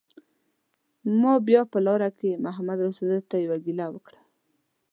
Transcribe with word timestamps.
ما 1.21 1.33
بیا 1.47 1.61
په 1.71 1.77
لاره 1.85 2.09
کې 2.19 2.41
محمدرسول 2.45 3.09
ته 3.29 3.35
یوه 3.45 3.57
ګیله 3.65 3.85
وکړه. 3.91 4.19